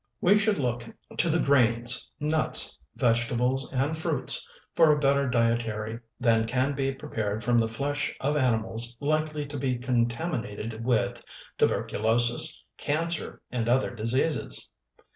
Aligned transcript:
We 0.19 0.35
should 0.39 0.57
look 0.57 0.87
to 1.15 1.29
the 1.29 1.39
grains, 1.39 2.09
nuts, 2.19 2.81
vegetables, 2.95 3.71
and 3.71 3.95
fruits 3.95 4.47
for 4.75 4.91
a 4.91 4.97
better 4.97 5.29
dietary 5.29 5.99
than 6.19 6.47
can 6.47 6.73
be 6.73 6.91
prepared 6.91 7.43
from 7.43 7.59
the 7.59 7.67
flesh 7.67 8.11
of 8.19 8.35
animals 8.35 8.97
likely 8.99 9.45
to 9.45 9.59
be 9.59 9.77
contaminated 9.77 10.83
with 10.83 11.23
tuberculosis, 11.59 12.63
cancer, 12.79 13.43
and 13.51 13.69
other 13.69 13.93
diseases. 13.93 14.71